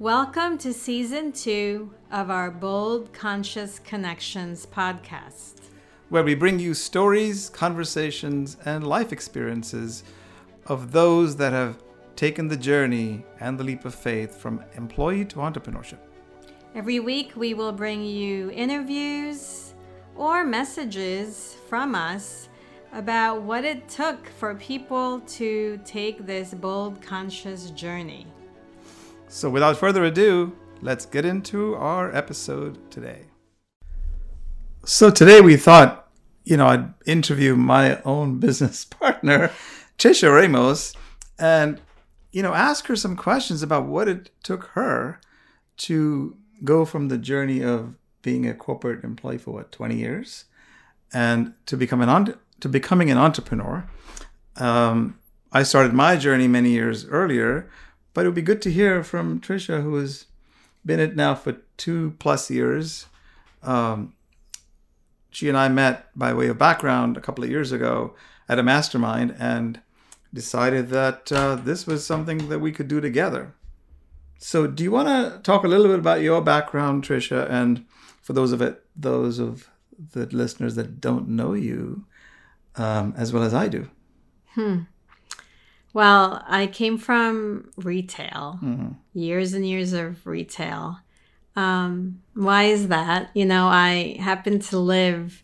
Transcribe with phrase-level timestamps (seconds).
[0.00, 5.54] Welcome to season two of our Bold Conscious Connections podcast,
[6.08, 10.04] where we bring you stories, conversations, and life experiences
[10.66, 11.82] of those that have
[12.14, 15.98] taken the journey and the leap of faith from employee to entrepreneurship.
[16.76, 19.74] Every week, we will bring you interviews
[20.14, 22.48] or messages from us
[22.92, 28.28] about what it took for people to take this bold conscious journey.
[29.30, 33.26] So, without further ado, let's get into our episode today.
[34.86, 36.08] So, today we thought,
[36.44, 39.50] you know, I'd interview my own business partner,
[39.98, 40.94] Trisha Ramos,
[41.38, 41.78] and,
[42.32, 45.20] you know, ask her some questions about what it took her
[45.78, 50.46] to go from the journey of being a corporate employee for what 20 years
[51.12, 53.88] and to become an to becoming an entrepreneur.
[54.56, 55.18] Um,
[55.52, 57.70] I started my journey many years earlier
[58.14, 60.26] but it would be good to hear from Trisha, who has
[60.84, 63.06] been it now for two plus years.
[63.62, 64.14] Um,
[65.30, 68.14] she and I met by way of background a couple of years ago
[68.48, 69.80] at a mastermind and
[70.32, 73.54] decided that uh, this was something that we could do together.
[74.38, 77.84] So, do you want to talk a little bit about your background, Trisha, and
[78.22, 79.68] for those of it, those of
[80.12, 82.04] the listeners that don't know you
[82.76, 83.90] um, as well as I do?
[84.54, 84.82] Hmm.
[85.98, 88.90] Well, I came from retail, mm-hmm.
[89.14, 91.00] years and years of retail.
[91.56, 93.30] Um, why is that?
[93.34, 95.42] You know, I happen to live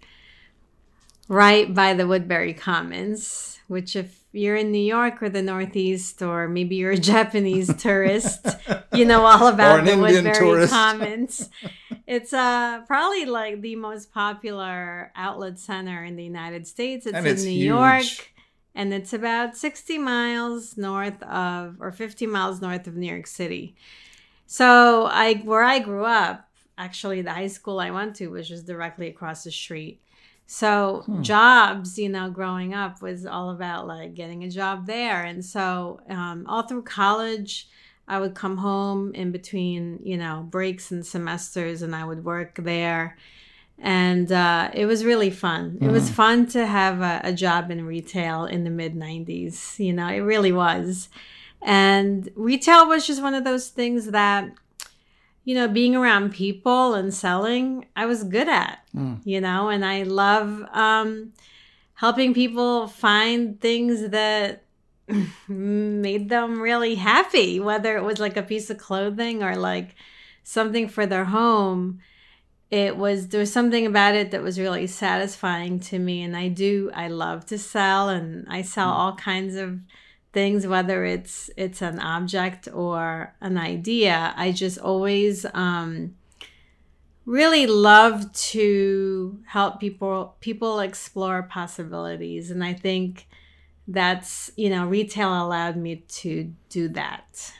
[1.26, 6.46] right by the Woodbury Commons, which, if you're in New York or the Northeast, or
[6.46, 8.46] maybe you're a Japanese tourist,
[8.92, 10.72] you know all about the Indian Woodbury tourist.
[10.72, 11.50] Commons.
[12.06, 17.06] It's uh, probably like the most popular outlet center in the United States.
[17.06, 17.66] It's, it's in New huge.
[17.66, 18.33] York
[18.74, 23.76] and it's about 60 miles north of or 50 miles north of New York City.
[24.46, 28.66] So I where I grew up, actually the high school I went to was just
[28.66, 30.00] directly across the street.
[30.46, 31.22] So hmm.
[31.22, 36.00] jobs, you know, growing up was all about like getting a job there, and so
[36.10, 37.68] um, all through college,
[38.06, 42.56] I would come home in between, you know, breaks and semesters, and I would work
[42.56, 43.16] there
[43.78, 45.72] and uh, it was really fun.
[45.72, 45.88] Mm-hmm.
[45.88, 46.14] It was mm-hmm.
[46.14, 49.78] fun to have a, a job in retail in the mid 90s.
[49.78, 51.08] You know, it really was.
[51.62, 54.50] And retail was just one of those things that,
[55.44, 59.20] you know, being around people and selling, I was good at, mm.
[59.24, 61.32] you know, and I love um,
[61.94, 64.64] helping people find things that
[65.48, 69.94] made them really happy, whether it was like a piece of clothing or like
[70.42, 72.00] something for their home
[72.74, 76.48] it was there was something about it that was really satisfying to me and i
[76.48, 78.96] do i love to sell and i sell mm.
[78.96, 79.78] all kinds of
[80.34, 84.34] things whether it's it's an object or an idea.
[84.36, 86.16] I just always um
[87.24, 93.26] really love to help people people explore possibilities and i think
[93.88, 97.52] that's you know retail allowed me to do that.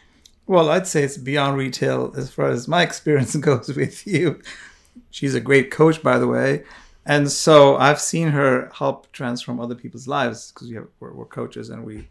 [0.47, 4.43] Well i'd say it's beyond retail as far as my experience goes with you
[5.15, 6.65] She's a great coach, by the way.
[7.07, 11.25] And so I've seen her help transform other people's lives because we have, we're, we're,
[11.25, 12.09] coaches and we,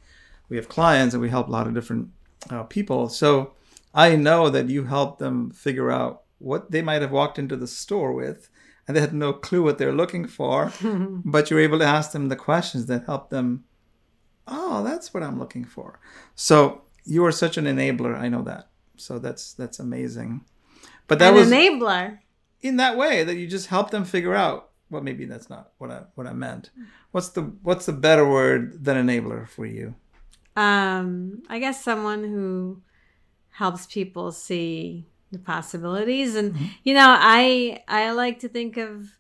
[0.48, 2.12] we have clients and we help a lot of different
[2.50, 3.10] uh, people.
[3.10, 3.52] So
[3.94, 7.68] I know that you help them figure out what they might have walked into the
[7.68, 8.48] store with
[8.88, 12.30] and they had no clue what they're looking for, but you're able to ask them
[12.30, 13.66] the questions that help them.
[14.48, 16.00] Oh, that's what I'm looking for.
[16.36, 18.18] So you are such an enabler.
[18.18, 18.70] I know that.
[18.96, 20.46] So that's that's amazing.
[21.08, 22.20] But that an was enabler
[22.64, 25.92] in that way that you just help them figure out well maybe that's not what
[25.92, 26.72] i what i meant
[27.12, 29.94] what's the what's the better word than enabler for you
[30.56, 32.82] um i guess someone who
[33.52, 36.66] helps people see the possibilities and mm-hmm.
[36.84, 39.12] you know i i like to think of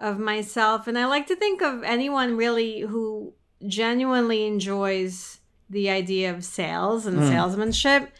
[0.00, 3.32] of myself and i like to think of anyone really who
[3.66, 7.28] genuinely enjoys the idea of sales and mm.
[7.28, 8.10] salesmanship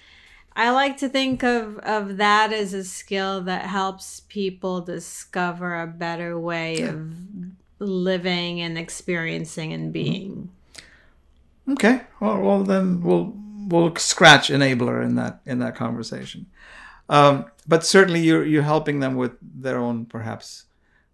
[0.57, 5.87] I like to think of, of that as a skill that helps people discover a
[5.87, 7.13] better way of
[7.79, 10.49] living and experiencing and being.
[11.69, 12.01] Okay.
[12.21, 13.35] Well, well, then we'll
[13.69, 16.47] we'll scratch enabler in that in that conversation.
[17.11, 20.65] Um, but certainly you're you're helping them with their own perhaps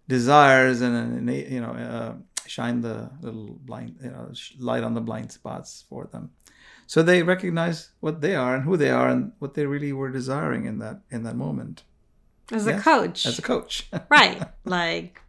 [0.07, 2.13] desires and you know uh,
[2.47, 6.31] shine the little blind you know light on the blind spots for them
[6.93, 10.11] so they recognize what they are and who they are and what they really were
[10.11, 11.81] desiring in that in that moment
[12.51, 12.79] as yes?
[12.79, 15.19] a coach as a coach right like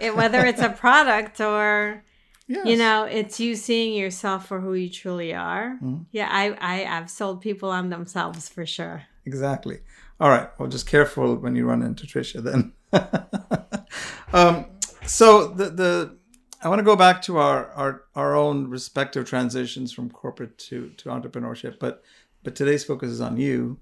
[0.00, 2.02] it, whether it's a product or
[2.50, 2.66] Yes.
[2.66, 5.76] You know, it's you seeing yourself for who you truly are.
[5.82, 6.04] Mm-hmm.
[6.12, 9.02] Yeah, I, I I've sold people on themselves for sure.
[9.26, 9.80] Exactly.
[10.18, 10.48] All right.
[10.58, 12.72] Well, just careful when you run into Trisha then.
[14.32, 14.64] um,
[15.04, 16.17] so the the
[16.60, 20.90] I want to go back to our, our our own respective transitions from corporate to
[20.98, 22.02] to entrepreneurship, but
[22.42, 23.78] but today's focus is on you.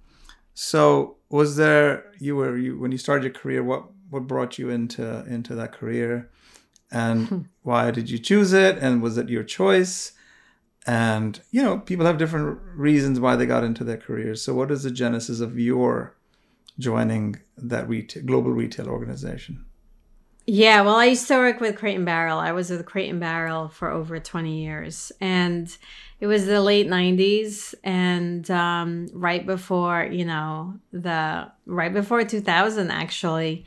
[0.55, 3.63] So was there you were you when you started your career?
[3.63, 6.31] What what brought you into into that career?
[6.91, 7.41] and hmm.
[7.63, 10.13] why did you choose it and was it your choice
[10.87, 14.71] and you know people have different reasons why they got into their careers so what
[14.71, 16.15] is the genesis of your
[16.79, 19.65] joining that retail, global retail organization
[20.47, 23.21] yeah well i used to work with crate and barrel i was with crate and
[23.21, 25.77] barrel for over 20 years and
[26.19, 32.91] it was the late 90s and um, right before you know the right before 2000
[32.91, 33.65] actually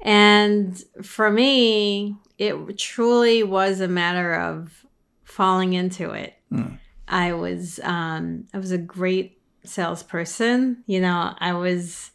[0.00, 4.84] and for me it truly was a matter of
[5.24, 6.34] falling into it.
[6.52, 6.78] Mm.
[7.08, 10.84] I was um, I was a great salesperson.
[10.86, 12.10] You know, I was.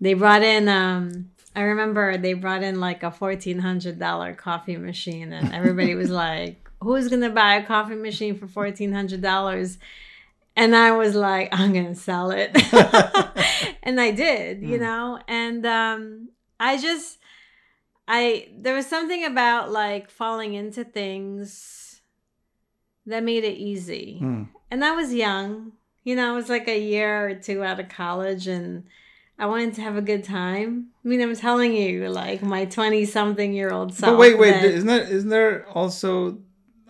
[0.00, 0.68] They brought in.
[0.68, 5.94] Um, I remember they brought in like a fourteen hundred dollar coffee machine, and everybody
[5.94, 9.78] was like, "Who's gonna buy a coffee machine for fourteen hundred dollars?"
[10.56, 12.50] And I was like, "I'm gonna sell it,"
[13.82, 14.62] and I did.
[14.62, 14.68] Mm.
[14.68, 16.28] You know, and um,
[16.58, 17.18] I just
[18.08, 22.00] I there was something about like falling into things
[23.06, 24.20] that made it easy.
[24.22, 24.48] Mm.
[24.70, 25.72] And I was young.
[26.04, 28.84] You know, I was like a year or two out of college and
[29.42, 30.86] I wanted to have a good time.
[31.04, 34.12] I mean, I'm telling you, like my 20 something year old self.
[34.12, 36.38] But wait, wait, that, isn't that isn't there also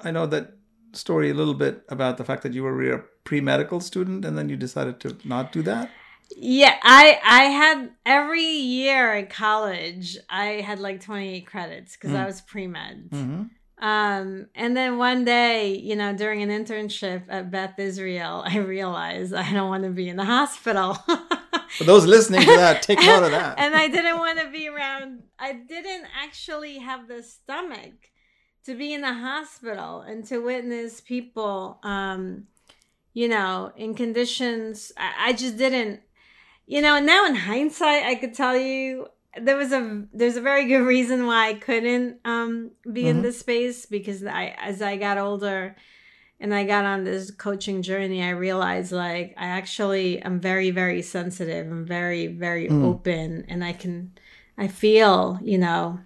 [0.05, 0.53] I know that
[0.93, 4.51] story a little bit about the fact that you were a pre-medical student and then
[4.51, 5.91] you decided to not do that?
[6.37, 12.21] Yeah, I I had every year in college I had like 28 credits because mm.
[12.21, 13.09] I was pre-med.
[13.13, 13.43] Mm-hmm.
[13.83, 19.35] Um, and then one day, you know, during an internship at Beth Israel, I realized
[19.35, 20.95] I don't want to be in the hospital.
[21.77, 23.59] For those listening to that, take note of that.
[23.59, 25.25] and I didn't want to be around.
[25.37, 28.11] I didn't actually have the stomach
[28.67, 32.47] to be in the hospital and to witness people, um,
[33.15, 34.93] you know, in conditions.
[34.97, 36.03] I, I just didn't
[36.67, 39.09] you know, now in hindsight, I could tell you
[39.41, 43.09] there was a there's a very good reason why I couldn't um, be mm-hmm.
[43.09, 45.75] in this space because I as I got older
[46.39, 51.01] and I got on this coaching journey, I realized like I actually am very very
[51.01, 52.85] sensitive and very very mm.
[52.85, 54.13] open, and I can
[54.59, 56.01] I feel you know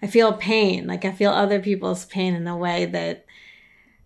[0.00, 3.24] I feel pain like I feel other people's pain in a way that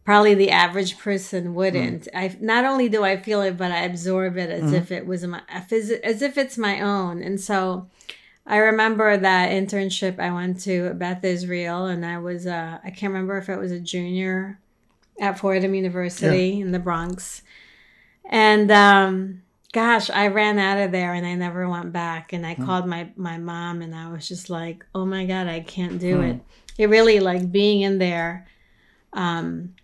[0.05, 2.05] probably the average person wouldn't.
[2.05, 2.09] Mm.
[2.15, 4.75] I not only do I feel it, but I absorb it as mm.
[4.75, 7.23] if it was my as if it's my own.
[7.23, 7.91] And so
[8.47, 13.12] I remember that internship I went to Beth Israel, and I was uh, I can't
[13.12, 14.59] remember if it was a junior
[15.21, 16.65] at Fordham University yeah.
[16.65, 17.43] in the Bronx,
[18.25, 19.43] and um,
[19.73, 22.33] gosh, I ran out of there and I never went back.
[22.33, 22.65] And I mm.
[22.65, 26.19] called my my mom, and I was just like, oh my god, I can't do
[26.19, 26.31] mm.
[26.31, 26.41] it.
[26.79, 28.47] It really like being in there.
[29.12, 29.75] Um,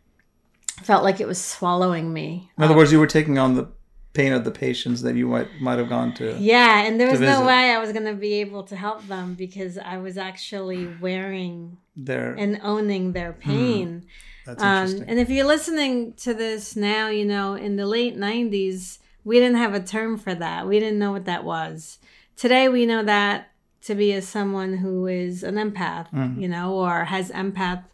[0.82, 2.50] felt like it was swallowing me.
[2.56, 3.68] In other um, words, you were taking on the
[4.12, 6.36] pain of the patients that you might might have gone to.
[6.38, 9.34] Yeah, and there was no way I was going to be able to help them
[9.34, 13.40] because I was actually wearing their and owning their hmm.
[13.40, 13.88] pain.
[13.88, 14.06] Mm,
[14.46, 15.08] that's um, interesting.
[15.08, 19.58] and if you're listening to this now, you know, in the late '90s, we didn't
[19.58, 20.66] have a term for that.
[20.66, 21.98] We didn't know what that was.
[22.36, 23.50] Today, we know that
[23.82, 26.40] to be as someone who is an empath, mm.
[26.40, 27.84] you know, or has empath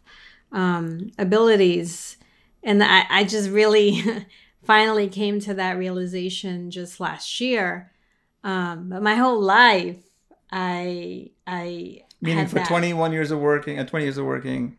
[0.51, 2.17] um, abilities
[2.65, 4.01] and I, I just really
[4.65, 7.91] finally came to that realization just last year.
[8.43, 9.97] Um, but my whole life,
[10.51, 12.67] I I meaning for that.
[12.67, 14.77] 21 years of working and uh, 20 years of working,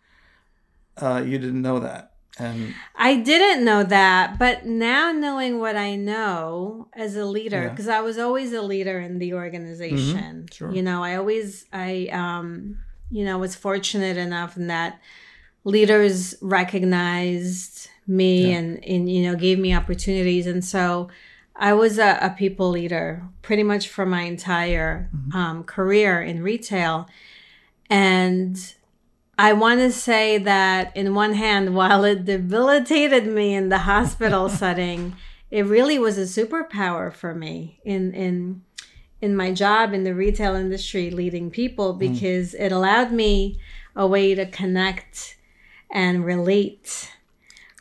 [0.96, 2.12] uh, you didn't know that.
[2.38, 7.86] And I didn't know that, but now knowing what I know as a leader, because
[7.86, 7.98] yeah.
[7.98, 10.44] I was always a leader in the organization.
[10.44, 10.52] Mm-hmm.
[10.52, 10.70] Sure.
[10.70, 12.78] You know, I always I um
[13.10, 15.00] you know was fortunate enough in that
[15.64, 18.58] leaders recognized me yeah.
[18.58, 20.46] and, and, you know, gave me opportunities.
[20.46, 21.08] And so
[21.54, 25.36] I was a, a people leader pretty much for my entire mm-hmm.
[25.36, 27.08] um, career in retail.
[27.88, 28.74] And
[29.38, 34.48] I want to say that, in one hand, while it debilitated me in the hospital
[34.62, 35.16] setting,
[35.50, 38.62] it really was a superpower for me in in
[39.20, 41.98] in my job in the retail industry, leading people, mm.
[41.98, 42.60] because mm.
[42.60, 43.58] it allowed me
[43.94, 45.36] a way to connect
[45.90, 47.12] and relate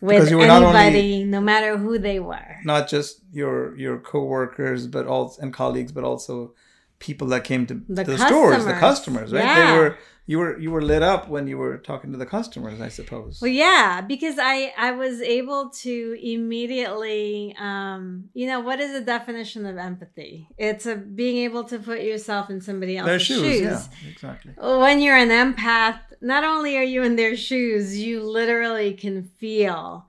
[0.02, 2.58] with anybody, no matter who they were.
[2.64, 6.54] Not just your your coworkers, but also and colleagues, but also
[7.00, 9.32] people that came to The the, stores, the customers.
[9.34, 9.44] right?
[9.44, 9.72] Yeah.
[9.72, 9.98] They were
[10.28, 13.40] you were you were lit up when you were talking to the customers, I suppose.
[13.42, 19.02] Well, yeah, because I I was able to immediately, um, you know, what is the
[19.02, 20.48] definition of empathy?
[20.58, 23.62] It's a being able to put yourself in somebody Their else's shoes, shoes.
[23.62, 24.54] yeah, exactly.
[24.58, 26.00] When you're an empath,
[26.34, 30.08] not only are you in their shoes, you literally can feel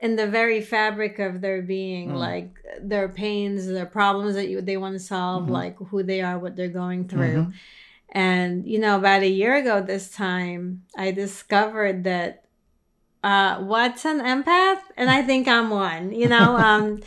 [0.00, 2.18] in the very fabric of their being, Mm.
[2.28, 2.50] like
[2.92, 5.50] their pains, their problems that you they want to solve, Mhm.
[5.60, 7.38] like who they are, what they're going through.
[7.46, 7.52] Mhm.
[8.10, 12.42] And you know, about a year ago this time, I discovered that
[13.24, 16.12] uh, what's an empath, and I think I'm one.
[16.12, 17.00] You know, um,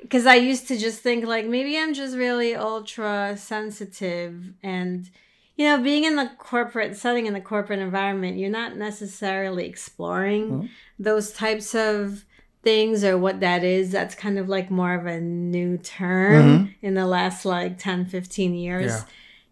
[0.00, 5.10] because I used to just think like maybe I'm just really ultra sensitive, and
[5.56, 10.50] you know, being in the corporate setting in the corporate environment, you're not necessarily exploring
[10.50, 10.68] Mhm.
[10.98, 12.24] those types of
[12.62, 16.74] things or what that is that's kind of like more of a new term Mhm.
[16.82, 19.02] in the last like 10 15 years Yeah.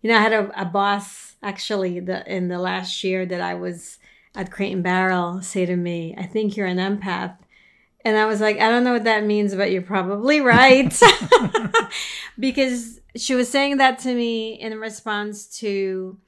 [0.03, 3.55] you know, I had a, a boss actually the, in the last year that I
[3.55, 3.99] was
[4.35, 7.37] at Crate and Barrel say to me, I think you're an empath.
[8.05, 10.95] And I was like, I don't know what that means, but you're probably right.
[12.39, 16.19] because she was saying that to me in response to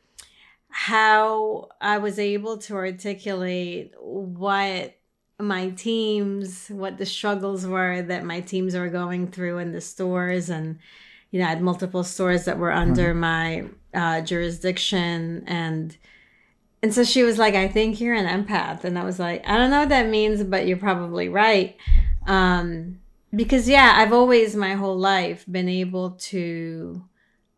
[0.69, 4.97] how I was able to articulate what
[5.39, 10.49] my teams, what the struggles were that my teams were going through in the stores.
[10.49, 10.79] And,
[11.31, 15.45] you know, I had multiple stores that were under my uh, jurisdiction.
[15.47, 15.97] And,
[16.83, 18.85] and so she was like, I think you're an empath.
[18.85, 21.77] And I was like, I don't know what that means, but you're probably right.
[22.27, 23.01] Um,
[23.35, 27.03] because, yeah, I've always, my whole life, been able to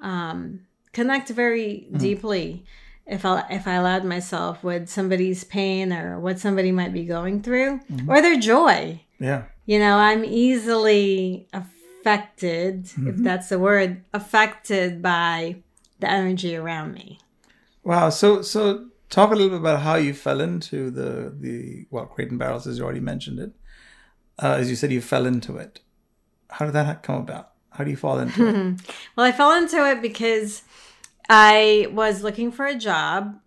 [0.01, 0.61] um,
[0.93, 1.99] connect very Mhm.
[1.99, 2.65] deeply
[3.07, 7.43] if I if I allowed myself with somebody's pain or what somebody might be going
[7.43, 8.09] through Mhm.
[8.09, 9.01] or their joy.
[9.19, 9.45] Yeah.
[9.67, 13.25] You know, I'm easily affected, if Mhm.
[13.25, 15.57] that's the word, affected by
[16.01, 17.19] the energy around me.
[17.83, 18.11] Wow.
[18.11, 22.31] So so talk a little bit about how you fell into the the well, Crate
[22.31, 23.53] and Barrels, as you already mentioned it.
[24.43, 25.81] Uh, as you said, you fell into it.
[26.51, 27.51] How did that come about?
[27.71, 28.81] How do you fall into it?
[29.17, 30.63] well, I fell into it because
[31.29, 33.41] I was looking for a job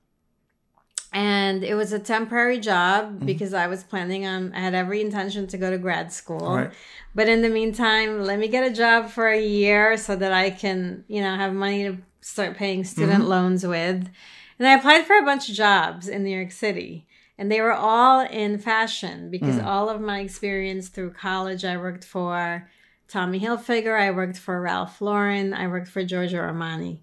[1.13, 3.25] and it was a temporary job Mhm.
[3.25, 6.56] because I was planning on I had every intention to go to grad school.
[6.56, 6.72] Right.
[7.13, 10.50] But in the meantime, let me get a job for a year so that I
[10.51, 13.27] can, you know, have money to start paying student Mhm.
[13.27, 14.08] loans with.
[14.62, 17.08] And I applied for a bunch of jobs in New York City.
[17.36, 19.65] And they were all in fashion because Mm.
[19.65, 22.70] all of my experience through college, I worked for
[23.08, 27.00] Tommy Hilfiger, I worked for Ralph Lauren, I worked for Giorgio Armani.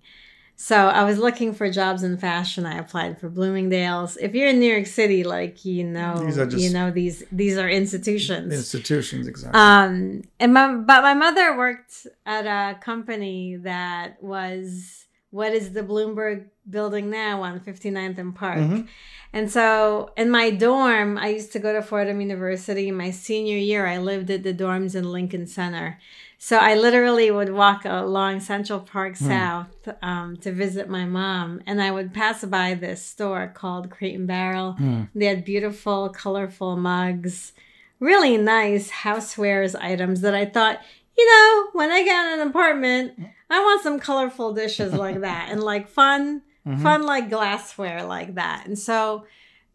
[0.55, 2.65] So I was looking for jobs in fashion.
[2.65, 4.17] I applied for Bloomingdale's.
[4.19, 7.25] If you're in New York City, like you know, These are just- you know these
[7.33, 8.53] these are institutions.
[8.53, 9.61] Institutions, exactly.
[9.61, 15.83] Um, and my but my mother worked at a company that was what is the
[15.83, 18.59] Bloomberg building now on 59th and Park.
[18.59, 18.87] Mhm.
[19.33, 22.91] And so in my dorm, I used to go to Fordham University.
[22.91, 25.99] My senior year, I lived at the dorms in Lincoln Center.
[26.41, 31.83] So I literally would walk along Central Park South um, to visit my mom, and
[31.83, 34.77] I would pass by this store called Crate and Barrel.
[34.79, 35.09] Mm.
[35.17, 37.53] They had beautiful, colorful mugs,
[37.99, 40.81] really nice housewares items that I thought,
[41.19, 43.19] you know, when I get an apartment,
[43.51, 46.83] I want some colorful dishes like that and like fun, Mhm.
[46.83, 48.67] fun like glassware like that.
[48.67, 49.25] And so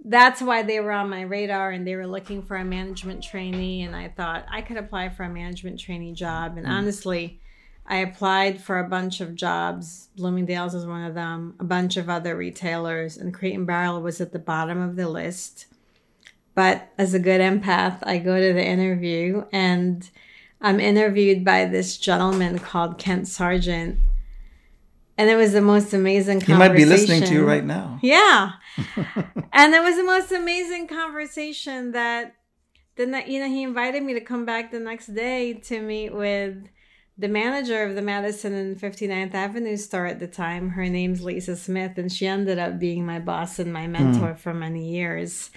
[0.05, 3.83] that's why they were on my radar and they were looking for a management trainee
[3.83, 6.71] and I thought I could apply for a management trainee job and Mm.
[6.71, 7.39] honestly
[7.85, 10.07] I applied for a bunch of jobs.
[10.15, 14.21] Bloomingdale's was one of them, a bunch of other retailers, and Crate and Barrel was
[14.21, 15.65] at the bottom of the list.
[16.55, 20.09] But as a good empath, I go to the interview and
[20.61, 23.97] I'm interviewed by this gentleman called Kent Sargent.
[25.17, 26.59] And it was the most amazing He conversation.
[26.59, 27.99] might be listening to you right now.
[28.01, 28.53] Yeah.
[29.53, 32.35] and it was the most amazing conversation that
[32.95, 36.13] the ne- you know he invited me to come back the next day to meet
[36.13, 36.67] with
[37.17, 40.69] the manager of the Madison and 59th Avenue store at the time.
[40.69, 44.53] Her name's Lisa Smith and she ended up being my boss and my mentor for
[44.53, 45.51] many years.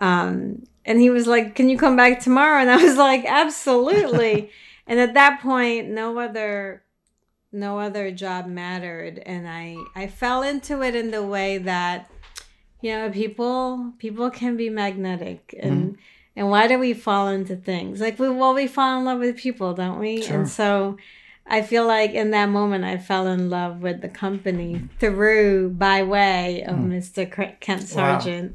[0.00, 4.50] Um, and he was like, "Can you come back tomorrow?" And I was like, "Absolutely."
[4.86, 6.82] and at that point, no other
[7.52, 12.10] no other job mattered and I I fell into it in the way that
[12.82, 15.96] you know people people can be magnetic and
[16.36, 19.36] and why do we fall into things like we well we fall in love with
[19.36, 20.36] people don't we Sure.
[20.40, 20.96] and so
[21.50, 26.02] I feel like in that moment I fell in love with the company through by
[26.02, 26.88] way of Mm.
[26.92, 27.30] Mr.
[27.30, 27.86] Cr- Kent Wow.
[28.20, 28.54] Sargent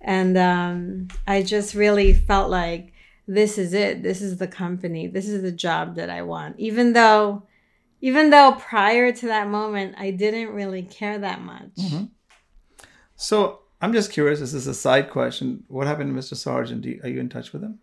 [0.00, 2.92] and um, I just really felt like
[3.28, 6.92] this is it this is the company this is the job that I want even
[6.92, 7.44] though
[8.02, 11.74] Even though prior to that moment, I didn't really care that much.
[11.78, 12.04] Mm-hmm.
[13.16, 14.40] So I'm just curious.
[14.40, 15.64] This is a side question.
[15.68, 16.36] What happened to Mr.
[16.36, 16.84] Sargent?
[16.84, 17.78] You, are you in touch with him?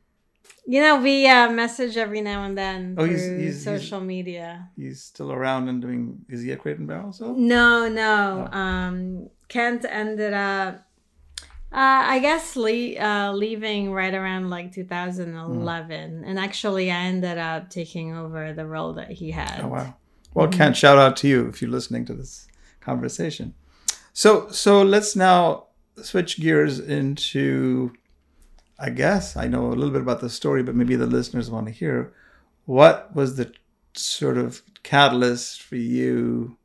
[0.65, 4.69] You know, we uh, message every now and then Oh, through he's- he's- social media.
[4.75, 6.19] He's still around and doing.
[6.29, 7.11] Is he at Crate and Barrel?
[7.13, 8.49] So No, no.
[8.51, 8.57] Oh.
[8.57, 10.85] Um, Kent ended up,
[11.71, 16.23] uh, I guess, le- uh, leaving right around like 2011.
[16.25, 19.61] And actually, I ended up taking over the role that he had.
[19.63, 19.95] Oh wow.
[20.33, 20.57] Well, mm-hmm.
[20.57, 22.47] Kent, shout out to you if you're listening to this
[22.79, 23.53] conversation.
[24.13, 25.65] So so let's now
[26.01, 27.93] switch gears into
[28.77, 31.67] I guess I know a little bit about the story, but maybe the listeners want
[31.67, 32.13] to hear
[32.65, 33.51] what was the
[33.93, 36.57] sort of catalyst for you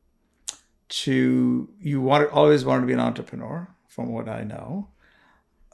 [0.87, 4.89] to you wanted always wanted to be an entrepreneur, from what I know.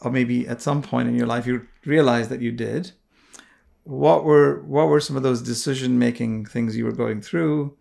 [0.01, 2.91] Or maybe at some point in your life you realized that you did
[3.83, 7.75] what were what were some of those decision making things you were going through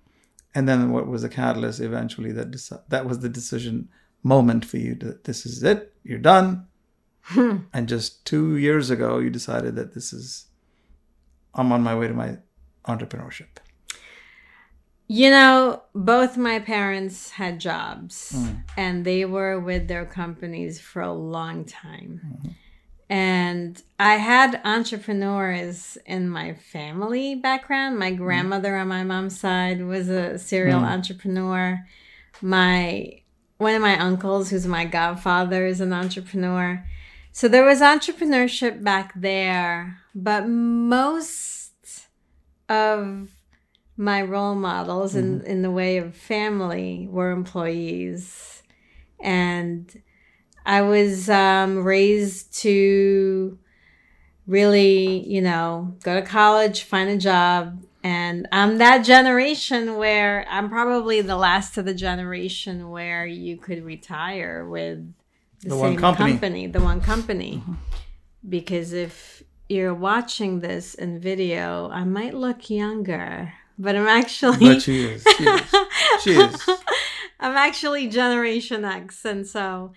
[0.55, 3.89] and then what was the catalyst eventually that deci- that was the decision
[4.23, 6.67] moment for you that this is it you're done
[7.73, 10.47] and just two years ago you decided that this is
[11.55, 12.37] i'm on my way to my
[12.87, 13.59] entrepreneurship
[15.21, 18.63] You know, both my parents had jobs Mm.
[18.77, 22.21] and they were with their companies for a long time.
[23.11, 27.99] And I had entrepreneurs in my family background.
[27.99, 28.23] My mm-hmm.
[28.23, 30.93] grandmother on my mom's side was a serial mm-hmm.
[30.93, 31.85] entrepreneur.
[32.41, 33.21] My
[33.59, 36.87] one of my uncles, who's my godfather, is an entrepreneur.
[37.33, 42.07] So there was entrepreneurship back there, but most
[42.69, 43.29] of
[43.97, 45.47] my role models in, mm-hmm.
[45.47, 48.63] in the way of family were employees.
[49.19, 50.01] And
[50.71, 53.59] I was um, raised to
[54.47, 57.83] really, you know, go to college, find a job.
[58.05, 63.83] And I'm that generation where I'm probably the last of the generation where you could
[63.83, 65.13] retire with
[65.63, 66.31] the, The same one company.
[66.31, 67.65] company, the one company.
[68.49, 74.83] Because if you're watching this in video, I might look younger, but I'm actually but
[74.83, 75.75] she is she is
[76.23, 76.69] she is
[77.41, 79.93] I'm actually Generation X, and so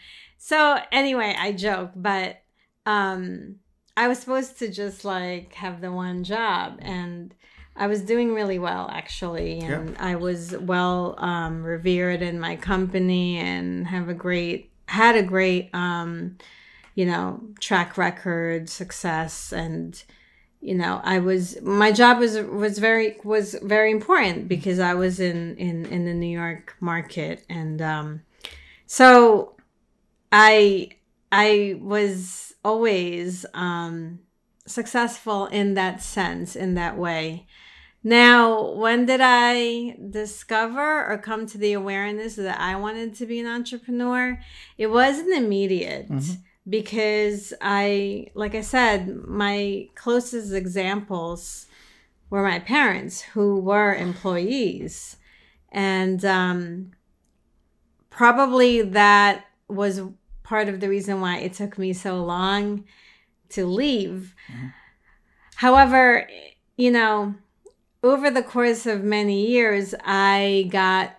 [0.45, 2.41] so anyway, I joke, but
[2.86, 3.60] um,
[3.95, 7.34] I was supposed to just like have the one job, and
[7.77, 13.38] I was doing really well actually, and I was well um, revered in my company,
[13.38, 16.38] and have a great had a great um,
[16.93, 20.03] you know track record, success, and
[20.60, 25.19] you know i was my job was was very was very important because i was
[25.19, 28.21] in in in the new york market and um
[28.86, 29.53] so
[30.35, 30.89] i
[31.31, 34.19] i was always um
[34.65, 37.45] successful in that sense in that way.
[38.03, 43.39] Now when did i discover or come to the awareness that i wanted to be
[43.39, 44.39] an entrepreneur?
[44.77, 46.09] It wasn't immediate
[46.67, 51.67] because I, like I said, my closest examples
[52.29, 55.17] were my parents who were employees.
[55.71, 56.91] And um,
[58.09, 60.01] probably that was
[60.43, 62.84] part of the reason why it took me so long
[63.49, 64.36] to leave.
[65.56, 66.27] However,
[66.77, 67.36] you know,
[68.03, 71.15] over the course of many years, I got,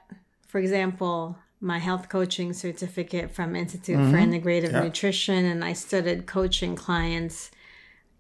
[0.47, 4.83] for example, my health coaching certificate from Institute for Integrative Yeah.
[4.83, 7.51] Nutrition, and I started coaching clients,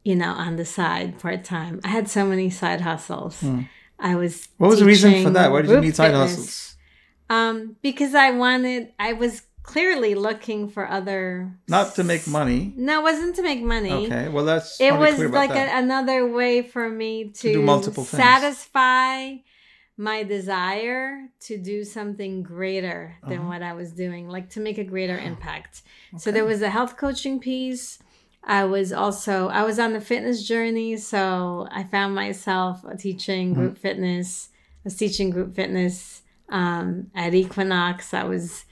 [0.03, 1.81] you know, on the side part time.
[1.85, 3.45] I had so many side hustles.
[3.99, 4.49] I was.
[4.57, 6.31] what was the reason for that why did you need side fitness.
[6.31, 6.77] hustles
[7.31, 11.50] Um, because I wanted, I was clearly looking for other.
[11.68, 14.98] not to make money No, it wasn't to make money okay well that's it to
[14.98, 18.22] was like a, another way for me to, do multiple things.
[18.22, 19.37] satisfy
[19.96, 23.48] my desire to do something greater than Uh-huh.
[23.48, 25.83] what I was doing, like to make a greater impact.
[26.18, 27.98] So there was a health coaching piece.
[28.42, 33.61] I was also I was on the fitness journey, so I found myself teaching Mm-hmm.
[33.61, 34.48] group fitness.
[34.81, 38.12] I was teaching group fitness um, at Equinox.
[38.12, 38.63] I was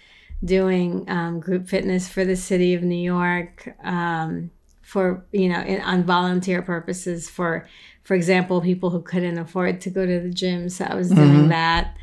[0.45, 4.51] doing um, group fitness for the city of New York um,
[4.83, 7.67] for you know in, on volunteer purposes for
[8.03, 10.69] for example people who couldn't afford to go to the gym.
[10.69, 11.97] So I was doing that.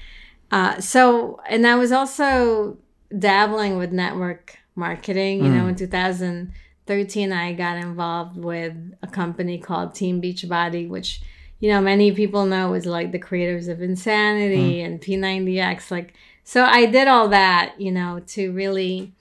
[0.52, 2.78] Uh, so and I was also
[3.18, 5.44] dabbling with network marketing.
[5.44, 8.74] You know, in 2013, I got involved with
[9.04, 11.22] a company called Team Beachbody, which
[11.60, 15.92] you know many people know is like the creators of Insanity and P90X.
[15.92, 16.14] Like,
[16.50, 19.14] so I did all that, you know, to really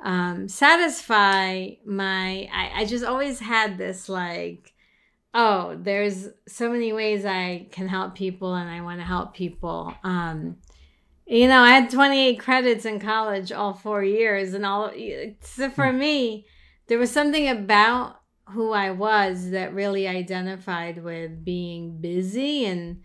[0.00, 2.48] um, satisfy my.
[2.52, 4.74] I, I just always had this like
[5.34, 9.92] Oh, there's so many ways I can help people and I want to help people.
[10.04, 10.56] Um,
[11.26, 14.92] you know, I had 28 credits in college all four years, and all.
[15.40, 15.98] So for hmm.
[15.98, 16.46] me,
[16.88, 23.00] there was something about who I was that really identified with being busy and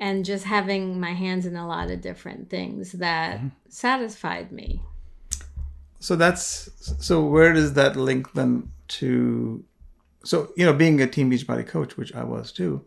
[0.00, 3.48] and just having my hands in a lot of different things that mm-hmm.
[3.68, 4.82] satisfied me.
[6.00, 6.68] So that's
[7.00, 9.64] so where does that link then to
[10.24, 12.84] so you know being a team beachbody coach which i was too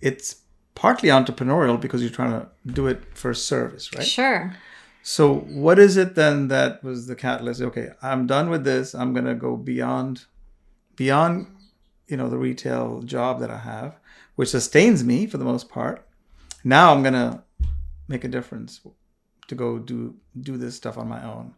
[0.00, 0.36] it's
[0.74, 4.06] partly entrepreneurial because you're trying to do it for service right?
[4.06, 4.56] Sure.
[5.02, 7.62] So what is it then that was the catalyst?
[7.62, 8.94] Okay i'm done with this.
[8.94, 10.26] I'm going to go beyond
[10.96, 11.46] beyond
[12.08, 13.96] you know the retail job that i have
[14.36, 16.06] which sustains me for the most part
[16.64, 17.42] now i'm going to
[18.10, 18.80] make a difference
[19.50, 21.54] to go do do this stuff on my own.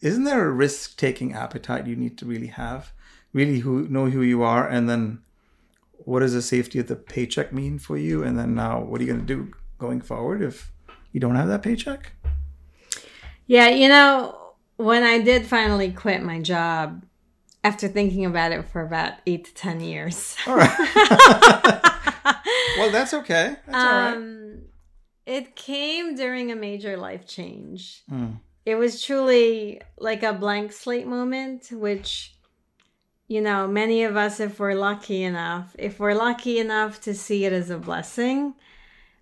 [0.00, 2.92] Isn't there a risk taking appetite you need to really have?
[3.32, 5.20] Really who know who you are and then
[6.04, 8.22] what does the safety of the paycheck mean for you?
[8.22, 10.72] And then now what are you going to do going forward if
[11.12, 12.12] you don't have that paycheck?
[13.46, 17.02] Yeah you know when i did finally quit my job
[17.64, 20.36] after thinking about it for about eight to ten years.
[20.46, 21.80] All right
[22.78, 24.58] well that's okay that's um, all right um,
[25.26, 28.38] it came during a major life change mm.
[28.64, 32.36] it was truly like a blank slate moment which
[33.28, 37.44] you know, many of us, if we're lucky enough, if we're lucky enough to see
[37.44, 38.54] it as a blessing,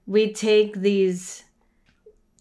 [0.06, 1.44] we take these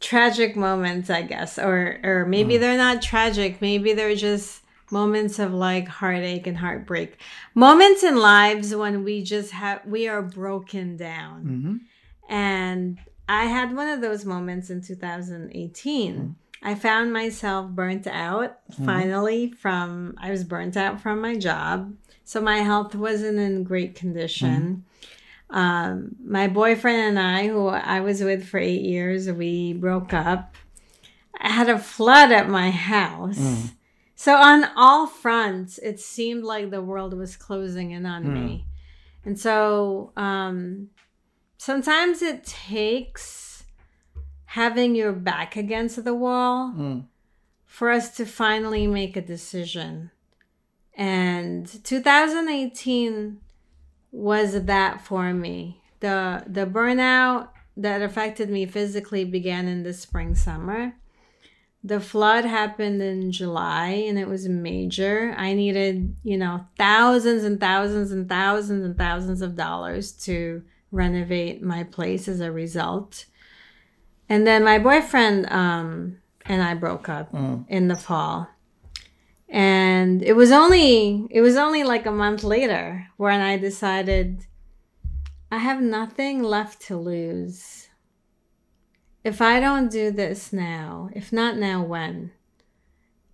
[0.02, 2.60] tragic moments, I guess, or or maybe mm.
[2.60, 4.63] they're not tragic, maybe they're just
[4.94, 7.18] moments of like heartache and heartbreak,
[7.54, 11.76] moments in lives when we just have we are broken down, mm-hmm.
[12.34, 16.16] and I had one of those moments in 2018.
[16.16, 18.86] Mm I found myself burnt out mm-hmm.
[18.86, 21.94] finally from I was burnt out from my job.
[22.24, 24.86] So my health wasn't in great condition.
[25.52, 25.56] Mm-hmm.
[25.56, 30.56] Um, my boyfriend and I, who I was with for eight years, we broke up.
[31.40, 33.72] I had a flood at my house.
[34.24, 38.34] So on all fronts, it seemed like the world was closing in on mm.
[38.34, 38.66] me.
[39.26, 40.92] And so um,
[41.58, 43.66] sometimes it takes
[44.46, 47.06] having your back against the wall mm.
[47.66, 50.10] for us to finally make a decision.
[50.94, 53.42] And 2018
[54.14, 55.82] was that for me.
[56.00, 60.94] The the burnout that affected me physically began in the spring summer.
[61.84, 65.34] The flood happened in July and it was major.
[65.38, 71.62] I needed, you know, thousands and thousands and thousands and thousands of dollars to renovate
[71.62, 73.26] my place as a result.
[74.30, 77.66] And then my boyfriend um, and I broke up mm.
[77.68, 78.48] in the fall.
[79.50, 84.48] And it was only it was only like a month later when I decided
[85.52, 87.83] I have nothing left to lose.
[89.24, 92.32] If I don't do this now, if not now, when?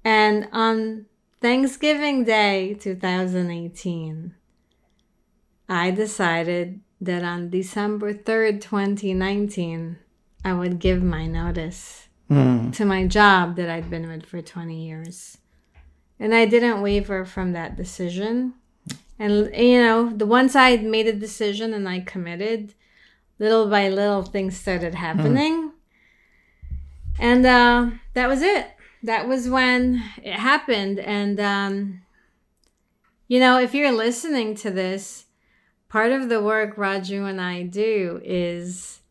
[0.04, 1.06] And on
[1.41, 4.36] Thanksgiving Day 2018,
[5.67, 9.97] I decided that on December 3rd, 2019,
[10.43, 12.75] I would give my notice mm.
[12.75, 15.38] to my job that I'd been with for 20 years.
[16.19, 18.54] And I didn't waver from that decision.
[19.17, 22.73] And, you know, the once I made a decision and I committed,
[23.38, 25.68] little by little things started happening.
[25.68, 25.68] Mm.
[27.19, 28.67] And uh, that was it.
[29.03, 30.99] That was when it happened.
[30.99, 32.01] And, um,
[33.27, 35.25] you know, if you're listening to this,
[35.89, 39.01] part of the work Raju and I do is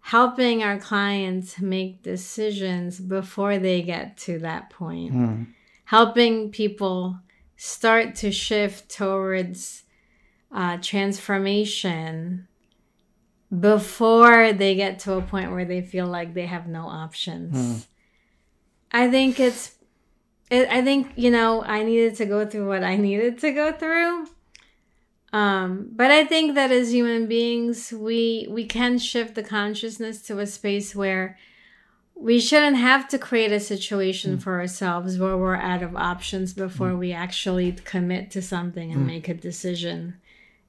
[0.00, 5.14] helping our clients make decisions before they get to that point.
[5.14, 5.46] Mm.
[5.84, 7.18] Helping people
[7.56, 9.84] start to shift towards
[10.52, 12.48] uh, transformation
[13.58, 17.56] before they get to a point where they feel like they have no options.
[17.56, 17.86] Mm.
[18.92, 19.74] I think it's,
[20.50, 23.72] it, I think, you know, I needed to go through what I needed to go
[23.72, 24.26] through
[25.32, 30.38] um, but I think that as human beings, we we can shift the consciousness to
[30.40, 31.38] a space where
[32.14, 34.42] we shouldn't have to create a situation mm.
[34.42, 36.98] for ourselves where we're out of options before mm.
[36.98, 39.06] we actually commit to something and mm.
[39.06, 40.14] make a decision.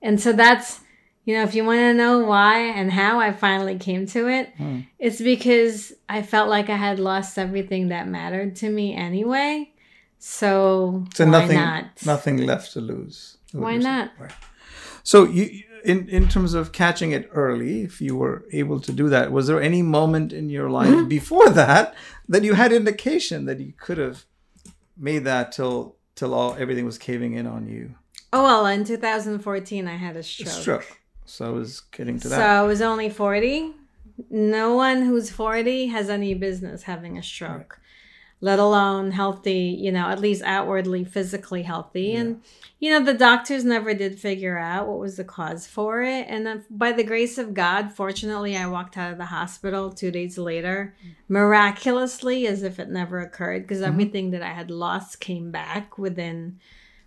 [0.01, 0.81] And so that's
[1.23, 4.55] you know, if you want to know why and how I finally came to it,
[4.57, 4.87] mm.
[4.97, 9.71] it's because I felt like I had lost everything that mattered to me anyway.
[10.17, 11.85] So, so nothing, not?
[12.05, 13.37] nothing left to lose.
[13.51, 14.11] Why not?
[14.19, 14.31] Right.
[15.03, 19.09] So you in in terms of catching it early, if you were able to do
[19.09, 21.07] that, was there any moment in your life mm-hmm.
[21.07, 21.95] before that
[22.29, 24.25] that you had indication that you could have
[24.97, 27.95] made that till till all everything was caving in on you?
[28.33, 30.49] Oh well, in 2014 I had a stroke.
[30.49, 31.00] Stroke.
[31.25, 32.35] So I was getting to that.
[32.35, 33.73] So I was only 40.
[34.29, 37.79] No one who's 40 has any business having a stroke,
[38.39, 42.13] let alone healthy, you know, at least outwardly physically healthy.
[42.15, 42.41] And,
[42.79, 46.27] you know, the doctors never did figure out what was the cause for it.
[46.27, 50.11] And then by the grace of God, fortunately, I walked out of the hospital two
[50.11, 51.33] days later, mm-hmm.
[51.33, 53.91] miraculously, as if it never occurred, because mm-hmm.
[53.93, 56.59] everything that I had lost came back within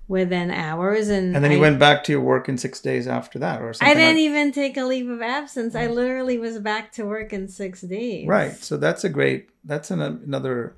[0.07, 3.07] within hours and and then I, you went back to your work in six days
[3.07, 3.89] after that, or something.
[3.89, 5.75] I didn't like- even take a leave of absence.
[5.75, 8.27] I literally was back to work in six days.
[8.29, 8.55] Right.
[8.57, 9.49] So that's a great.
[9.65, 10.77] That's an, another,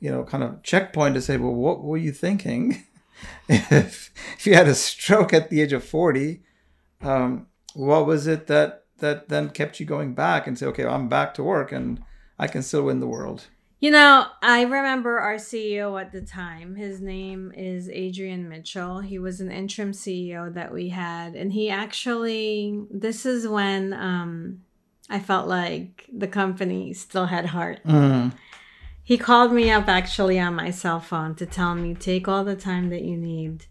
[0.00, 2.84] you know, kind of checkpoint to say, well, what were you thinking?
[3.48, 6.42] if if you had a stroke at the age of forty,
[7.02, 11.08] um, what was it that that then kept you going back and say, okay, I'm
[11.08, 12.02] back to work and
[12.38, 13.46] I can still win the world.
[13.86, 16.74] You know, I remember our CEO at the time.
[16.74, 18.98] His name is Adrian Mitchell.
[18.98, 21.36] He was an interim CEO that we had.
[21.36, 24.62] And he actually, this is when um,
[25.08, 27.78] I felt like the company still had heart.
[27.84, 28.32] Mm.
[29.04, 32.56] He called me up actually on my cell phone to tell me, take all the
[32.56, 33.66] time that you need.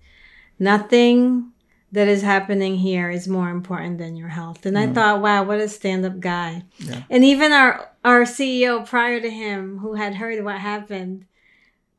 [0.58, 1.52] Nothing
[1.96, 4.66] that is happening here is more important than your health.
[4.66, 6.64] And I thought, wow, what a stand up guy.
[6.78, 7.04] Yeah.
[7.10, 11.26] And even our, our CEO prior to him, who had heard what happened,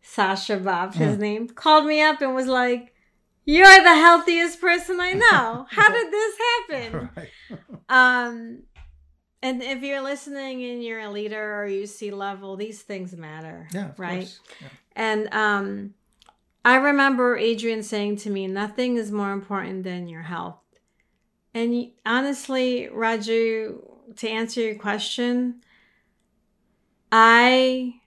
[0.02, 2.94] Sasha Bob, his name, called me up and was like,
[3.44, 5.66] You're the healthiest person I know.
[5.68, 7.10] How did this happen?
[7.16, 7.30] Right.
[7.88, 8.64] Um,
[9.42, 13.68] and if you're listening and you're a leader or you C-level, these things matter.
[13.72, 13.92] Yeah.
[13.96, 14.36] Right.
[14.60, 14.68] Yeah.
[14.96, 15.94] And um,
[16.66, 20.58] I remember Adrian saying to me, nothing is more important than your health.
[21.54, 25.62] And honestly, Raju, to answer your question,
[27.12, 28.00] I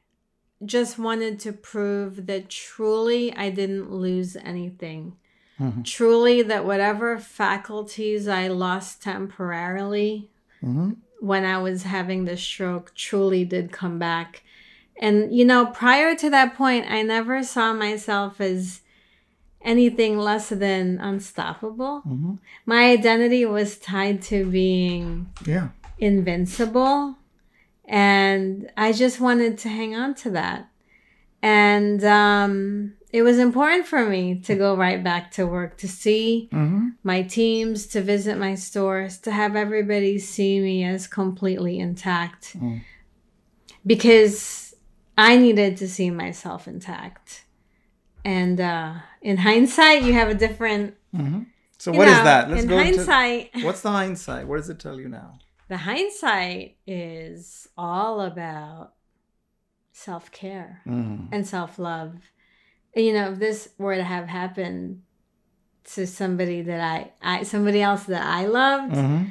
[0.65, 5.15] just wanted to prove that truly I didn't lose anything.
[5.58, 5.86] Mhm.
[5.86, 10.98] Truly, that whatever faculties I lost temporarily Mhm.
[11.22, 14.43] when I was having the stroke truly did come back.
[15.01, 18.81] And, you know, prior to that point, I never saw myself as
[19.62, 22.03] anything less than unstoppable.
[22.05, 22.39] Mhm.
[22.65, 25.69] My identity was tied to being Yeah.
[25.97, 27.17] invincible.
[27.85, 30.69] And I just wanted to hang on to that.
[31.41, 36.49] And um, it was important for me to go right back to work, to see
[36.51, 42.57] hmm my teams, to visit my stores, to have everybody see me as completely intact.
[42.59, 42.81] Mm.
[43.85, 44.68] Because
[45.19, 47.43] I needed to see myself intact.
[48.23, 50.95] And uh, in hindsight, you have a different.
[51.13, 51.41] hmm
[51.77, 52.49] So what is know, that?
[52.49, 54.47] Let's in go hindsight, into what's the hindsight?
[54.47, 55.39] What does it tell you now?
[55.67, 58.93] the hindsight is all about
[59.91, 61.27] self care Mm.
[61.32, 62.13] and self love.
[62.95, 65.03] You know, if this were to have happened
[65.95, 69.23] to somebody that I, I somebody else that I loved, hmm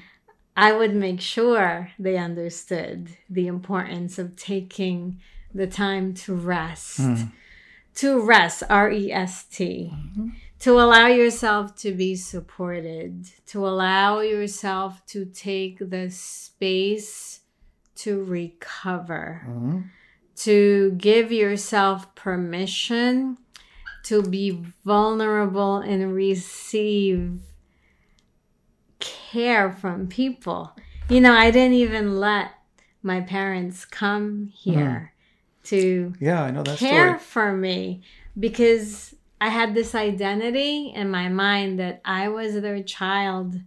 [0.56, 5.20] I would make sure they understood the importance of taking
[5.54, 7.00] the time to rest.
[7.00, 7.32] Mm.
[7.96, 9.92] To rest, R E S T.
[10.60, 17.40] To allow yourself to be supported, to allow yourself to take the space
[17.96, 19.80] to recover hmm
[20.38, 23.36] to give yourself permission
[24.04, 27.40] to be vulnerable and receive
[29.00, 30.76] care from people.
[31.08, 32.52] You know, I didn't even let
[33.02, 35.12] my parents come here
[35.68, 37.18] to Yeah, I know that care story.
[37.18, 38.02] for me
[38.38, 43.60] because I had this identity in my mind that I was their child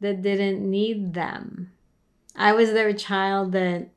[0.00, 1.72] that didn't need them.
[2.36, 3.88] I was their child that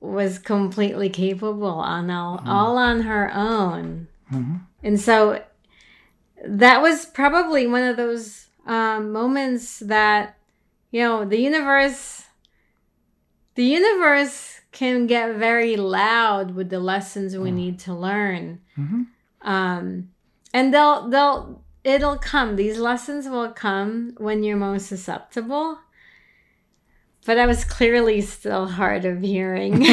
[0.00, 4.08] was completely capable on all, all on her own.
[4.28, 5.42] hmm And so
[6.46, 10.36] that was probably one of those um, moments that,
[10.90, 12.24] you know, the universe,
[13.54, 18.60] the universe can get very loud with the lessons we need to learn.
[18.74, 19.02] hmm
[19.40, 20.10] Um,
[20.52, 22.56] and they'll, they'll, it'll come.
[22.56, 25.78] These lessons will come when you're most susceptible.
[27.24, 29.84] But I was clearly still hard of hearing.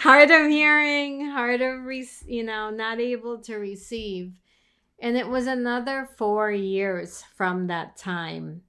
[0.00, 4.32] hard of hearing, hard of, re- you know, not able to receive.
[5.00, 8.62] And it was another four years from that time.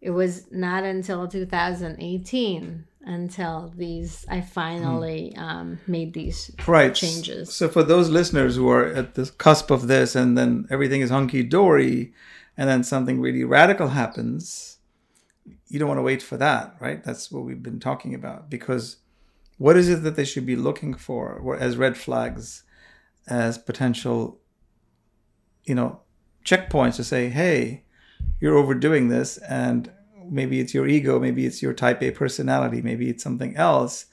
[0.00, 6.94] It was not until 2018 until these, I finally um, made these Right.
[6.94, 7.52] changes.
[7.54, 11.10] So for those listeners who are at the cusp of this and then everything is
[11.10, 12.12] hunky dory
[12.56, 14.78] and then something really radical happens,
[15.68, 17.02] you don't want to wait for that, right?
[17.02, 18.50] That's what we've been talking about.
[18.50, 18.96] Because
[19.58, 22.64] what is it that they should be looking for as red flags,
[23.26, 24.40] as potential,
[25.64, 26.00] you know,
[26.44, 27.84] checkpoints to say, hey,
[28.40, 29.90] you're overdoing this, and
[30.30, 34.06] maybe it's your ego, maybe it's your type A personality, maybe it's something else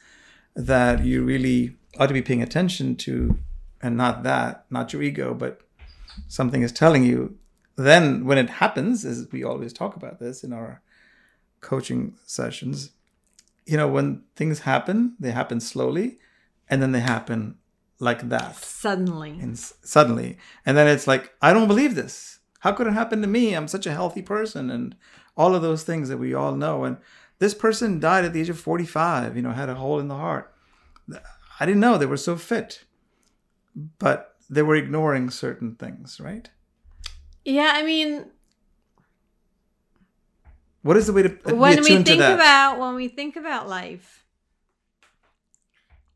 [0.56, 3.38] that you really ought to be paying attention to,
[3.82, 5.62] and not that, not your ego, but
[6.28, 7.38] something is telling you.
[7.76, 10.82] Then, when it happens, as we always talk about this in our
[11.62, 12.92] coaching sessions,
[13.66, 16.18] you know, when things happen, they happen slowly,
[16.70, 17.58] and then they happen
[18.00, 19.32] like that suddenly.
[19.32, 22.40] and s- suddenly, and then it's like, I don't believe this.
[22.62, 23.54] How could it happen to me?
[23.54, 24.96] I'm such a healthy person, and
[25.38, 26.84] all of those things that we all know.
[26.84, 26.98] And
[27.40, 29.36] this person died at the age of 45.
[29.36, 30.54] You know, had a hole in the heart.
[31.60, 32.84] I didn't know they were so fit,
[33.76, 36.50] but they were ignoring certain things, right?
[37.46, 38.26] Yeah, I mean,
[40.82, 44.26] What is the way to when we think about when we think about life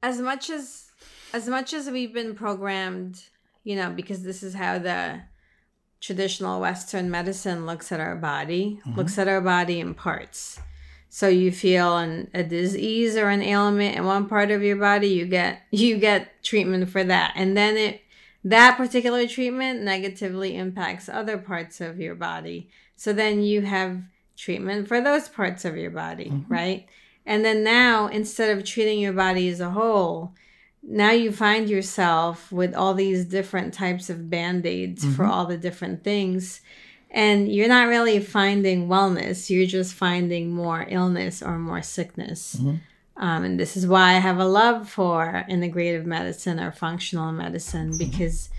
[0.01, 0.91] as much as
[1.33, 3.21] as much as we've been programmed
[3.63, 5.21] you know because this is how the
[6.01, 8.97] traditional western medicine looks at our body Mm-hmm.
[8.97, 10.59] looks at our body in parts.
[11.09, 15.07] So you feel an, a disease or an ailment in one part of your body
[15.09, 17.33] you get you get treatment for that.
[17.35, 18.01] And then it
[18.43, 22.69] that particular treatment negatively impacts other parts of your body.
[22.95, 24.01] So then you have
[24.35, 26.87] treatment for those parts of your body right?
[27.25, 30.33] And then now instead of treating your body as a whole
[30.83, 35.31] now you find yourself with all these different types of band-aids for mm-hmm.
[35.31, 36.61] all the different things
[37.11, 42.55] and you're not really finding wellness you're just finding more illness or more sickness.
[42.55, 42.77] Mm-hmm.
[43.17, 47.91] Um, and this is why i have a love for integrative medicine or functional medicine
[47.91, 48.09] mm-hmm.
[48.09, 48.49] because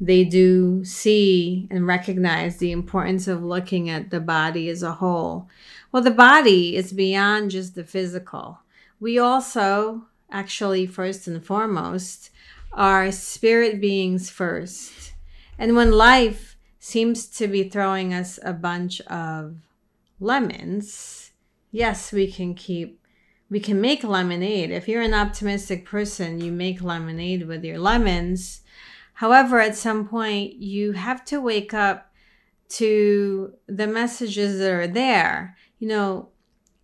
[0.00, 5.48] they do see and recognize the importance of looking at the body as a whole.
[5.92, 8.60] Well the body is beyond just the physical.
[8.98, 12.30] We also actually first and foremost
[12.72, 15.12] are spirit beings first
[15.60, 19.56] and when life seems to be throwing us a bunch of
[20.18, 21.32] lemons,
[21.70, 22.98] yes, we can keep,
[23.50, 24.70] we can make lemonade.
[24.70, 28.62] If you're an optimistic person, you make lemonade with your lemons.
[29.12, 32.10] However, at some point, you have to wake up
[32.70, 35.58] to the messages that are there.
[35.78, 36.28] You know,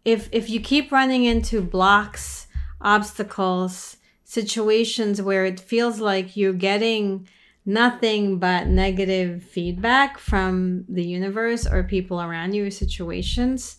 [0.04, 2.45] if if you keep running into blocks,
[2.80, 7.28] obstacles, situations where it feels like you're getting
[7.64, 13.78] nothing but negative feedback from the universe or people around you or situations,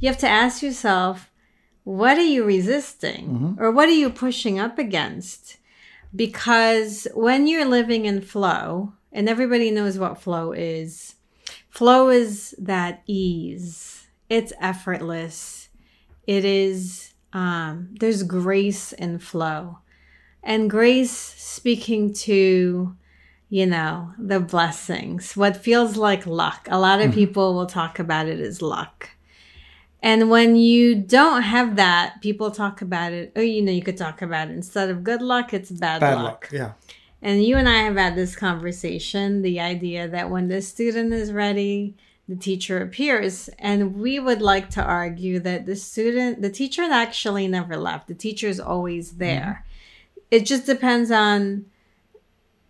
[0.00, 1.30] you have to ask yourself,
[1.84, 3.28] what are you resisting?
[3.28, 3.62] Mm-hmm.
[3.62, 5.58] Or what are you pushing up against?
[6.14, 11.14] Because when you're living in flow, and everybody knows what flow is,
[11.70, 15.68] flow is that ease, it's effortless,
[16.26, 19.78] it is, um, there's grace in flow.
[20.42, 22.96] And grace speaking to
[23.48, 26.66] you know, the blessings, what feels like luck.
[26.70, 29.10] A lot of people will talk about it as luck.
[30.02, 33.96] And when you don't have that, people talk about it, oh you know, you could
[33.96, 36.24] talk about it instead of good luck, it's bad, Bad luck.
[36.24, 36.48] luck.
[36.52, 36.72] Yeah.
[37.22, 41.32] And you and I have had this conversation the idea that when the student is
[41.32, 41.96] ready,
[42.28, 43.48] the teacher appears.
[43.58, 48.08] And we would like to argue that the student, the teacher actually never left.
[48.08, 49.64] The teacher is always there.
[50.30, 51.66] It just depends on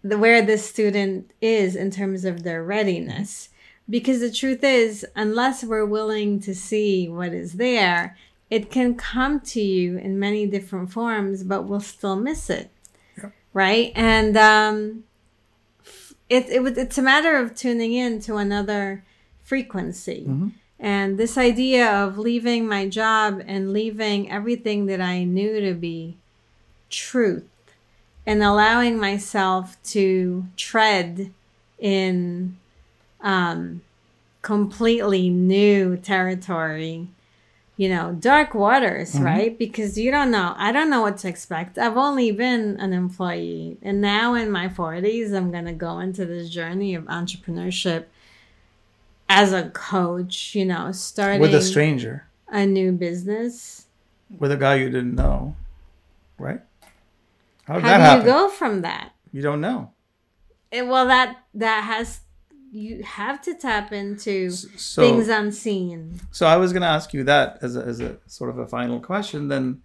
[0.02, 3.48] the, where the student is in terms of their readiness.
[3.88, 8.16] Because the truth is, unless we're willing to see what is there,
[8.50, 12.70] it can come to you in many different forms, but we'll still miss it.
[13.52, 13.92] Right?
[13.94, 15.04] And um,
[16.28, 19.04] it, it, it's a matter of tuning in to another
[19.46, 20.24] frequency.
[20.78, 26.18] And this idea of leaving my job and leaving everything that I knew to be
[26.90, 27.48] truth
[28.26, 31.32] and allowing myself to tread
[31.78, 32.58] in
[33.22, 33.80] um,
[34.42, 37.08] completely new territory,
[37.76, 39.56] you know, dark waters, right?
[39.58, 40.54] Because you don't know.
[40.56, 41.78] I don't know what to expect.
[41.78, 46.26] I've only been an employee, and now in my 40s, I'm going to go into
[46.26, 48.06] this journey of entrepreneurship
[49.28, 53.86] as a coach, you know, starting With a stranger, a new business.
[54.38, 55.56] with a guy you didn't know,
[56.38, 56.60] right?
[57.64, 58.26] How did How do happen?
[58.26, 59.12] you go from that?
[59.32, 59.90] You don't know.
[60.70, 62.20] It, well, that that has
[62.72, 66.20] you have to tap into So, things unseen.
[66.30, 68.66] so I was going to ask you that as a, as a sort of a
[68.66, 69.48] final question.
[69.48, 69.82] Then,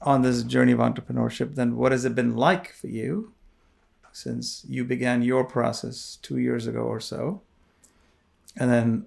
[0.00, 3.32] on this journey of entrepreneurship, then what has it been like for you
[4.12, 7.42] since you began your process two years ago or so?
[8.56, 9.06] And then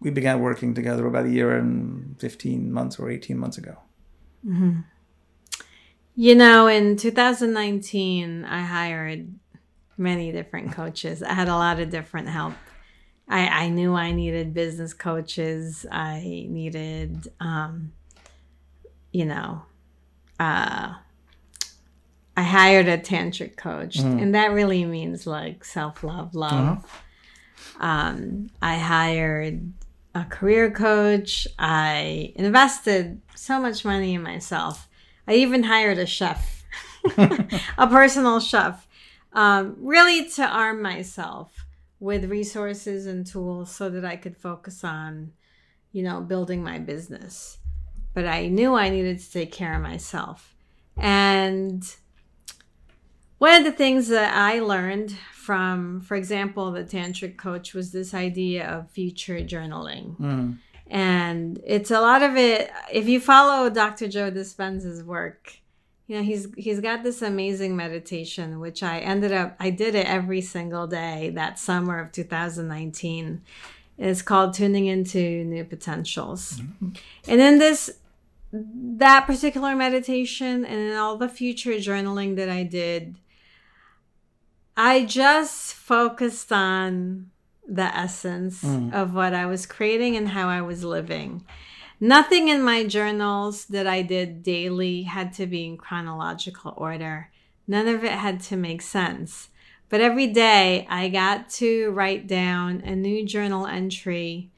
[0.00, 3.78] we began working together about a year and 15 months or 18 months ago.
[6.14, 9.34] You know, in 2019, I hired
[9.98, 11.22] many different coaches.
[11.22, 12.54] I had a lot of different help.
[13.28, 15.84] I, I knew I needed business coaches.
[15.90, 17.92] I needed, um,
[19.12, 19.62] you know,
[20.38, 20.94] uh,
[22.36, 24.20] I hired a tantric coach, mm.
[24.20, 26.78] and that really means like self love, love.
[26.78, 26.86] Uh-huh.
[27.80, 29.72] Um, I hired
[30.14, 31.46] a career coach.
[31.58, 34.88] I invested so much money in myself.
[35.28, 36.64] I even hired a chef,
[37.16, 38.86] a personal chef,
[39.32, 41.66] um, really to arm myself
[42.00, 45.32] with resources and tools so that I could focus on,
[45.92, 47.58] you know, building my business.
[48.14, 50.54] But I knew I needed to take care of myself.
[50.96, 51.84] And
[53.38, 55.14] one of the things that I learned
[55.46, 60.18] from, for example, the tantric coach was this idea of future journaling.
[60.18, 60.58] Mm.
[60.88, 62.68] And it's a lot of it.
[62.92, 64.08] If you follow Dr.
[64.08, 65.60] Joe Dispenza's work,
[66.08, 70.06] you know he's he's got this amazing meditation which i ended up i did it
[70.06, 73.42] every single day that summer of 2019
[73.98, 76.90] it's called tuning into new potentials mm-hmm.
[77.26, 77.98] and in this
[78.52, 83.16] that particular meditation and in all the future journaling that i did
[84.76, 87.30] i just focused on
[87.68, 88.92] the essence mm.
[88.92, 91.44] of what i was creating and how i was living
[92.00, 97.30] Nothing in my journals that I did daily had to be in chronological order.
[97.66, 99.48] None of it had to make sense.
[99.88, 104.50] But every day I got to write down a new journal entry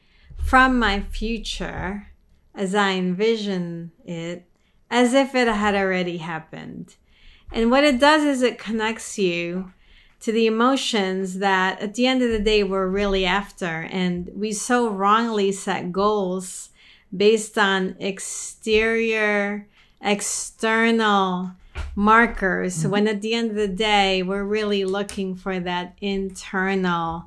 [0.42, 2.08] from my future
[2.54, 4.44] as I envision it
[4.90, 6.96] as if it had already happened.
[7.52, 9.72] And what it does is it connects you
[10.20, 13.88] to the emotions that at the end of the day we're really after.
[13.90, 16.70] And we so wrongly set goals
[17.16, 19.66] based on exterior,
[20.00, 21.52] external
[21.94, 22.90] markers mm-hmm.
[22.90, 27.24] when at the end of the day we're really looking for that internal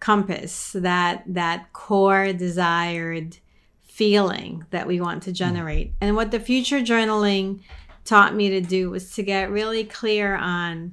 [0.00, 3.38] compass that that core desired
[3.84, 5.36] feeling that we want to mm-hmm.
[5.36, 5.98] generate mm-hmm.
[6.00, 7.60] and what the future journaling
[8.04, 10.92] taught me to do was to get really clear on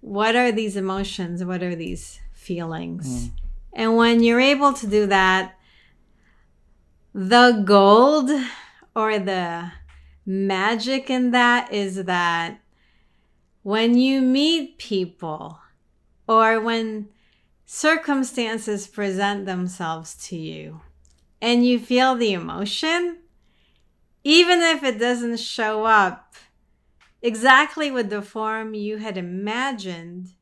[0.00, 3.30] what are these emotions what are these feelings mm.
[3.72, 5.58] and when you're able to do that
[7.14, 8.30] the gold
[8.94, 9.72] or the
[10.24, 12.60] magic in that is that
[13.62, 15.58] when you meet people
[16.26, 17.08] or when
[17.66, 20.80] circumstances present themselves to you
[21.42, 23.18] and you feel the emotion,
[24.24, 26.34] even if it doesn't show up
[27.22, 30.34] exactly with the form you had imagined,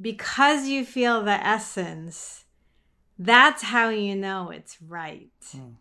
[0.00, 2.44] because you feel the essence,
[3.18, 5.30] that's how you know it's right.
[5.54, 5.74] Mm.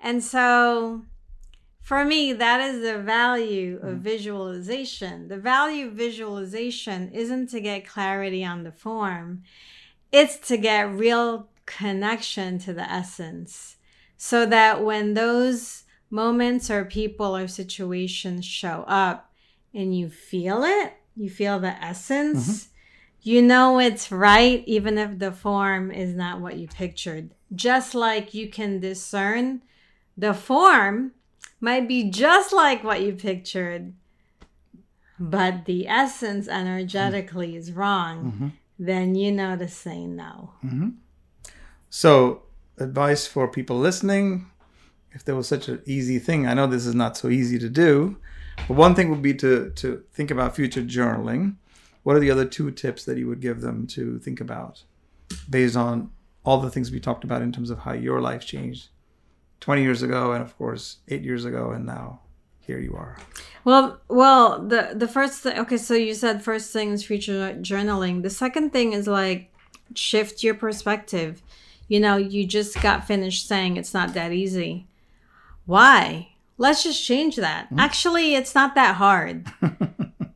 [0.00, 1.02] And so
[1.80, 4.00] for me, that is the value of mm.
[4.00, 5.28] visualization.
[5.28, 9.42] The value of visualization isn't to get clarity on the form,
[10.10, 13.76] it's to get real connection to the essence.
[14.16, 19.25] So that when those moments or people or situations show up
[19.76, 22.70] and you feel it, you feel the essence, mm-hmm.
[23.22, 27.30] you know it's right, even if the form is not what you pictured.
[27.54, 29.62] Just like you can discern
[30.16, 31.12] the form
[31.60, 33.92] might be just like what you pictured,
[35.20, 37.58] but the essence energetically mm-hmm.
[37.58, 38.48] is wrong, mm-hmm.
[38.78, 40.52] then you know to say no.
[40.64, 40.88] Mm-hmm.
[41.88, 42.42] So,
[42.78, 44.46] advice for people listening
[45.16, 47.70] if there was such an easy thing, I know this is not so easy to
[47.70, 48.18] do,
[48.68, 51.56] but one thing would be to, to think about future journaling.
[52.02, 54.84] What are the other two tips that you would give them to think about
[55.48, 56.10] based on
[56.44, 58.88] all the things we talked about in terms of how your life changed
[59.60, 62.20] 20 years ago and of course 8 years ago and now
[62.60, 63.16] here you are?
[63.64, 68.22] Well well the the first thing okay so you said first thing is future journaling.
[68.22, 69.52] The second thing is like
[69.94, 71.42] shift your perspective.
[71.88, 74.86] You know you just got finished saying it's not that easy.
[75.64, 77.66] Why let's just change that.
[77.66, 77.80] Mm-hmm.
[77.80, 79.46] actually it's not that hard.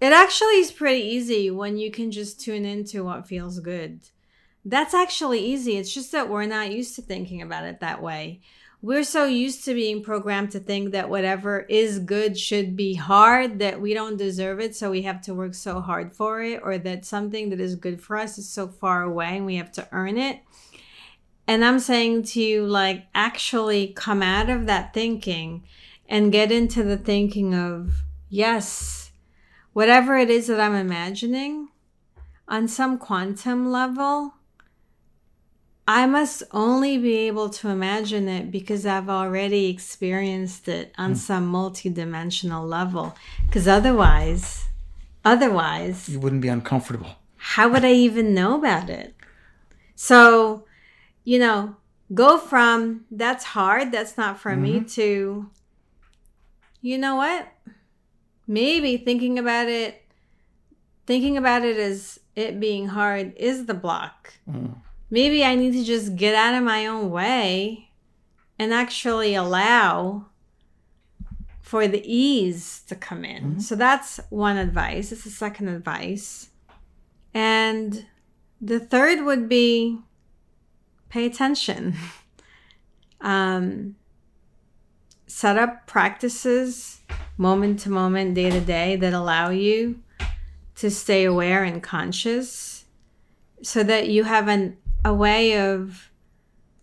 [0.00, 4.00] It actually is pretty easy when you can just tune into what feels good.
[4.64, 5.76] That's actually easy.
[5.76, 8.40] It's just that we're not used to thinking about it that way.
[8.80, 13.58] We're so used to being programmed to think that whatever is good should be hard
[13.58, 16.78] that we don't deserve it so we have to work so hard for it or
[16.78, 19.86] that something that is good for us is so far away and we have to
[19.92, 20.40] earn it.
[21.46, 25.64] And i'm saying to you like actually come out of that thinking
[26.10, 29.12] and get into the thinking of yes
[29.72, 31.68] whatever it is that i'm imagining
[32.46, 34.34] on some quantum level
[35.92, 41.16] I must only be able to imagine it because I've already experienced it on mm.
[41.16, 43.16] some multidimensional level.
[43.46, 44.66] Because otherwise,
[45.24, 47.16] otherwise, you wouldn't be uncomfortable.
[47.38, 49.16] how would I even know about it?
[49.96, 50.64] So,
[51.24, 51.74] you know,
[52.14, 54.62] go from that's hard, that's not for mm-hmm.
[54.62, 55.50] me to
[56.80, 57.48] you know what?
[58.46, 60.02] Maybe thinking about it
[61.06, 64.34] thinking about it as it being hard is the block.
[64.48, 64.76] Mm.
[65.10, 67.90] Maybe I need to just get out of my own way
[68.60, 70.26] and actually allow
[71.60, 73.42] for the ease to come in.
[73.42, 73.58] Mm-hmm.
[73.60, 75.10] So that's one advice.
[75.10, 76.50] It's the second advice.
[77.34, 78.06] And
[78.60, 79.98] the third would be
[81.08, 81.96] pay attention.
[83.20, 83.96] um,
[85.30, 87.00] set up practices
[87.36, 90.00] moment to moment, day to day that allow you
[90.74, 92.84] to stay aware and conscious
[93.62, 96.10] so that you have an, a way of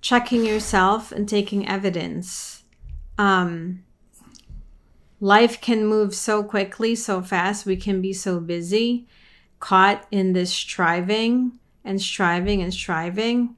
[0.02, 2.64] checking yourself and taking evidence.
[3.18, 3.84] Um,
[5.20, 7.66] life can move so quickly, so fast.
[7.66, 9.08] We can be so busy,
[9.60, 13.58] caught in this striving and striving and striving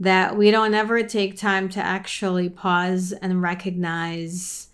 [0.00, 4.68] that we don't ever take time to actually pause and recognize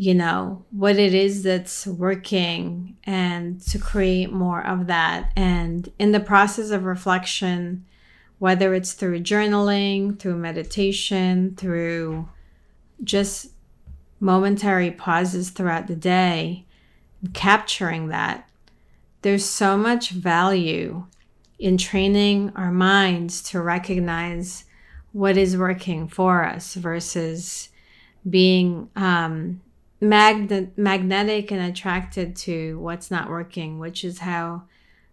[0.00, 5.30] you know, what it is that's working and to create more of that.
[5.36, 7.84] And in the process of reflection,
[8.38, 12.28] whether it's through journaling, through meditation, through
[13.04, 13.48] just
[14.20, 16.64] momentary pauses throughout the day,
[17.34, 18.48] capturing that,
[19.20, 21.04] there's so much value
[21.60, 24.64] in training our minds to recognize
[25.12, 27.68] what is working for us versus
[28.28, 29.60] being um,
[30.00, 34.62] magnet magnetic and attracted to what's not working, which is how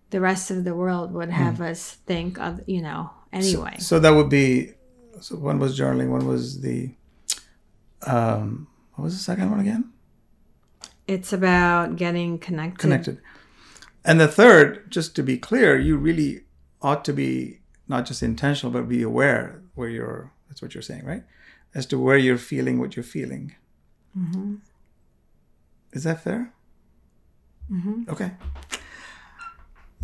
[0.10, 1.70] the rest of the world would have mm.
[1.70, 3.76] us think of you know anyway.
[3.78, 4.72] So, so, that would be
[5.20, 6.92] so one was journaling, one was the
[8.04, 9.92] um what was the second one again?
[11.08, 12.80] It's about getting connected.
[12.80, 13.22] Connected.
[14.08, 16.46] And the third, just to be clear, you really
[16.82, 20.32] ought to be not just intentional, but be aware where you're.
[20.48, 21.24] That's what you're saying, right?
[21.76, 23.56] As to where you're feeling what you're feeling.
[24.18, 24.56] Mm-hmm.
[25.92, 26.54] Is that fair?
[27.70, 28.10] Mm-hmm.
[28.10, 28.32] Okay.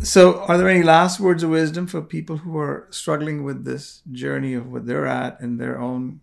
[0.02, 4.02] So, are there any last words of wisdom for people who are struggling with this
[4.12, 6.20] journey of what they're at in their own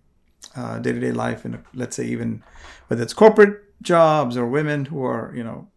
[0.55, 2.43] day to day life, and let's say even
[2.87, 5.70] whether it's corporate jobs or women who are, you know,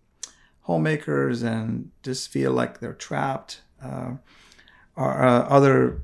[0.64, 4.12] homemakers and just feel like they're trapped, uh,
[4.96, 6.02] are uh, other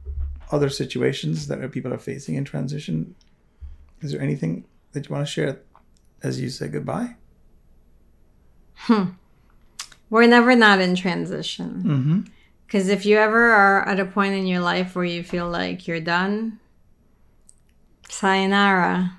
[0.52, 3.14] other situations that people are facing in transition?
[4.00, 5.60] Is there anything that you want to share
[6.22, 7.16] as you say goodbye?
[8.74, 9.10] Hmm.
[10.08, 12.26] We're never not in transition.
[12.66, 12.92] Because mm-hmm.
[12.92, 16.00] if you ever are at a point in your life where you feel like you're
[16.00, 16.58] done,
[18.08, 19.12] sayonara.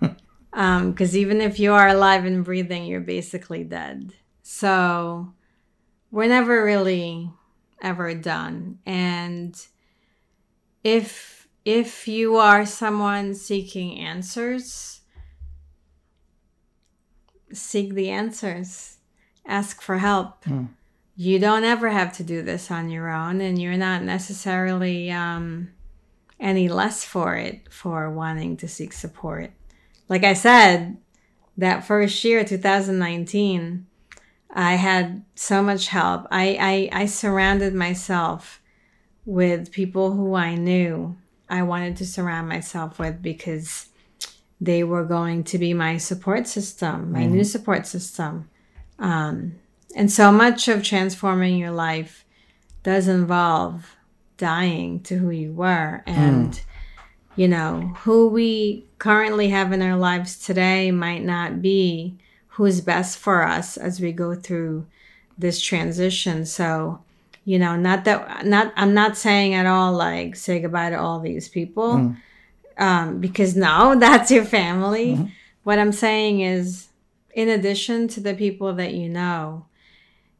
[0.00, 0.16] Because
[1.14, 4.14] um, even if you are alive and breathing, you're basically dead.
[4.46, 5.32] So
[6.10, 7.30] we're never really
[7.82, 8.78] ever done.
[8.84, 9.58] And
[10.84, 15.00] if if you are someone seeking answers,
[17.54, 18.98] seek the answers,
[19.46, 20.44] ask for help.
[20.44, 20.68] Mm.
[21.16, 25.70] You don't ever have to do this on your own, and you're not necessarily um,
[26.38, 29.52] any less for it for wanting to seek support.
[30.06, 30.98] Like I said,
[31.56, 33.86] that first year, 2019,
[34.54, 36.26] I had so much help.
[36.30, 38.62] I, I, I surrounded myself
[39.26, 41.16] with people who I knew
[41.48, 43.88] I wanted to surround myself with because
[44.60, 47.32] they were going to be my support system, my mm-hmm.
[47.32, 48.48] new support system.
[48.98, 49.56] Um,
[49.96, 52.24] and so much of transforming your life
[52.82, 53.96] does involve
[54.36, 56.02] dying to who you were.
[56.06, 56.60] And, mm.
[57.36, 62.18] you know, who we currently have in our lives today might not be
[62.54, 64.86] who's best for us as we go through
[65.36, 66.46] this transition.
[66.46, 67.02] So,
[67.44, 71.20] you know, not that, not, I'm not saying at all like say goodbye to all
[71.20, 71.94] these people.
[71.94, 72.16] Mm
[72.78, 75.14] um, because now that's your family.
[75.14, 75.26] Mm-hmm.
[75.62, 76.88] What I'm saying is,
[77.32, 79.66] in addition to the people that you know,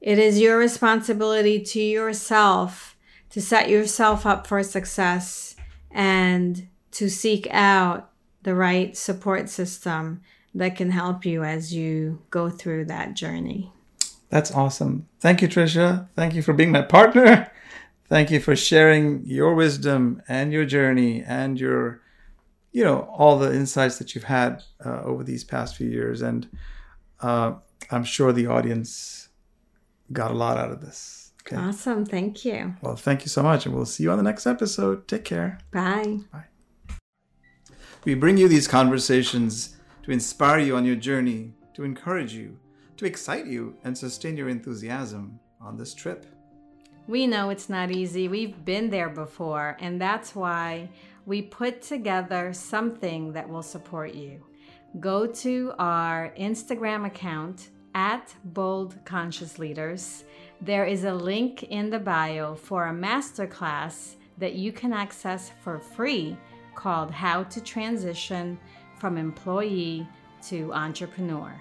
[0.01, 2.97] it is your responsibility to yourself
[3.31, 5.57] to set yourself up for success
[5.91, 8.11] and to seek out
[8.43, 10.21] the right support system
[10.55, 13.73] that can help you as you go through that journey.
[14.31, 15.09] That's awesome.
[15.21, 16.09] Thank you, Tricia.
[16.15, 17.51] Thank you for being my partner.
[18.09, 22.01] Thank you for sharing your wisdom and your journey and your
[22.73, 26.21] you know all the insights that you've had uh, over these past few years.
[26.21, 26.49] And
[27.21, 27.55] uh,
[27.91, 29.29] i'm sure the audience
[30.13, 31.33] got a lot out of this.
[31.47, 31.57] Okay?
[31.57, 32.05] Awesome.
[32.05, 32.75] Thank you.
[32.83, 35.09] Well thank you so much and we'll see you on the next episode.
[35.09, 35.59] Take care.
[35.71, 36.19] Bye.
[36.33, 36.45] Bye.
[38.05, 42.59] We bring you these conversations to inspire you on your journey to encourage you
[42.97, 46.27] to excite you and sustain your enthusiasm on this trip
[47.07, 48.29] We know it's not easy.
[48.29, 50.89] We've been there before, and that's why
[51.27, 54.43] we put together something that will support you.
[55.01, 60.25] Go to our Instagram account at Bold Conscious Leaders.
[60.63, 65.79] There is a link in the bio for a masterclass that you can access for
[65.79, 66.37] free
[66.75, 68.59] called How to Transition
[69.05, 70.09] from Employee
[70.49, 71.53] to Entrepreneur.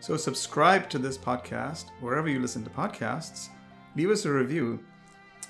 [0.00, 3.50] So, subscribe to this podcast wherever you listen to podcasts,
[3.96, 4.82] leave us a review,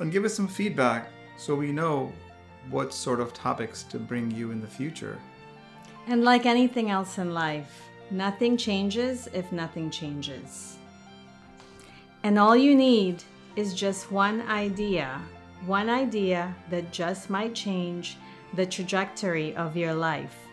[0.01, 2.13] and give us some feedback so we know
[2.69, 5.17] what sort of topics to bring you in the future.
[6.09, 10.79] And like anything else in life, nothing changes if nothing changes.
[12.25, 13.23] And all you need
[13.55, 15.23] is just one idea,
[15.65, 18.17] one idea that just might change
[18.55, 20.44] the trajectory of your life.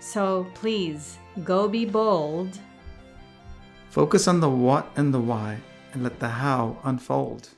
[0.00, 2.58] So please go be bold.
[3.90, 5.58] Focus on the what and the why
[5.92, 7.50] and let the how unfold.